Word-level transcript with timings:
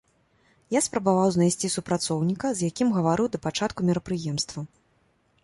Я 0.75 0.79
спрабаваў 0.85 1.29
знайсці 1.35 1.67
супрацоўніка, 1.75 2.47
з 2.61 2.71
якім 2.71 2.87
гаварыў 2.97 3.31
да 3.37 3.43
пачатку 3.45 3.79
мерапрыемства. 3.93 4.61